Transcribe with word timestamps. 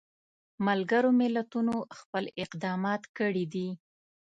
ملګرو 0.67 1.09
ملتونو 1.21 1.75
خپل 1.97 2.23
اقدامات 2.43 3.01
کړي 3.17 3.45
دي. 3.53 3.69